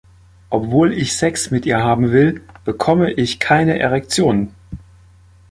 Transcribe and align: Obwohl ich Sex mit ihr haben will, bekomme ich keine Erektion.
Obwohl 0.49 0.93
ich 0.93 1.15
Sex 1.15 1.51
mit 1.51 1.67
ihr 1.67 1.77
haben 1.77 2.11
will, 2.11 2.41
bekomme 2.65 3.11
ich 3.11 3.37
keine 3.37 3.77
Erektion. 3.77 4.51